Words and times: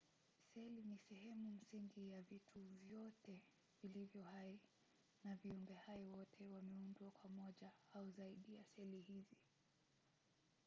seli 0.53 0.83
ni 0.83 0.97
sehemu 0.97 1.51
msingi 1.51 2.09
ya 2.09 2.21
vitu 2.21 2.59
vyote 2.89 3.39
vilivyo 3.83 4.23
hai 4.23 4.59
na 5.23 5.35
viumbehai 5.35 6.05
wote 6.05 6.45
wameundwa 6.45 7.11
kwa 7.11 7.29
moja 7.29 7.71
au 7.93 8.11
zaidi 8.11 8.55
ya 8.55 8.63
seli 8.65 9.01
hizi 9.01 9.37